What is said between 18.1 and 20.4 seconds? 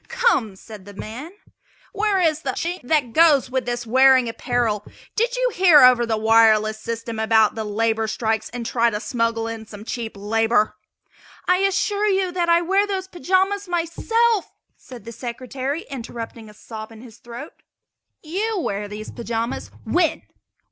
"You wear these pajamas? When?